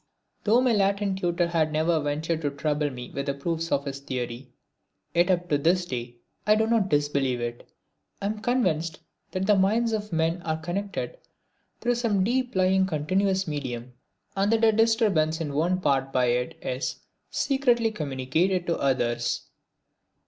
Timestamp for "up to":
5.29-5.59